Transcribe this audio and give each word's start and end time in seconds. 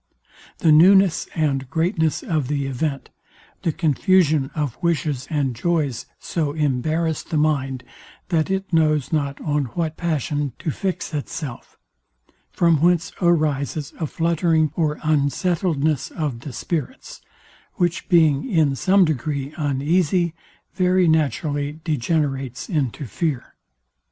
The 0.57 0.71
newness 0.71 1.27
and 1.35 1.69
greatness 1.69 2.23
of 2.23 2.47
the 2.47 2.65
event, 2.65 3.11
the 3.61 3.71
confusion 3.71 4.49
of 4.55 4.81
wishes 4.81 5.27
and 5.29 5.55
joys 5.55 6.07
so 6.17 6.53
embarrass 6.53 7.21
the 7.21 7.37
mind, 7.37 7.83
that 8.29 8.49
it 8.49 8.73
knows 8.73 9.13
not 9.13 9.39
on 9.41 9.65
what 9.77 9.97
passion 9.97 10.53
to 10.57 10.71
fix 10.71 11.13
itself; 11.13 11.77
from 12.51 12.77
whence 12.81 13.11
arises 13.21 13.93
a 13.99 14.07
fluttering 14.07 14.71
or 14.75 14.97
unsettledness 15.03 16.09
of 16.09 16.39
the 16.39 16.51
spirits 16.51 17.21
which 17.75 18.09
being, 18.09 18.49
in 18.49 18.75
some 18.75 19.05
degree, 19.05 19.53
uneasy, 19.55 20.33
very 20.73 21.07
naturally 21.07 21.73
degenerates 21.83 22.67
into 22.69 23.05
fear. 23.05 23.53